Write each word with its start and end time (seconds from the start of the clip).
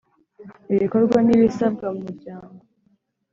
ibikorwa 0.73 1.17
n 1.27 1.29
ibisabwa 1.35 1.85
mu 1.93 1.99
Muryango 2.05 2.61